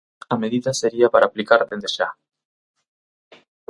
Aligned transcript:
A 0.33 0.35
medida 0.43 0.71
sería 0.81 1.11
para 1.13 1.27
aplicar 1.29 1.61
dende 1.69 1.89
xa. 1.95 2.09